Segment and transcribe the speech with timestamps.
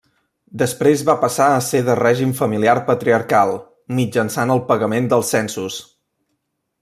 [0.59, 3.53] Després va passar a ser de règim familiar patriarcal,
[4.01, 5.79] mitjançant el pagament dels censos.